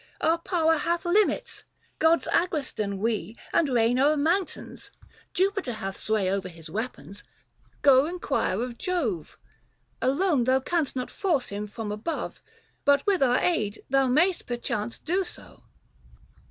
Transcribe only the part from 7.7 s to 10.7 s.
go enquire of Jove. Alone thou